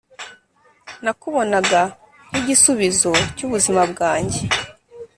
Nakubonaga 1.03 1.81
nkigisubizo 2.31 3.11
cy’ubuzima 3.35 3.81
bwanjye 3.91 4.41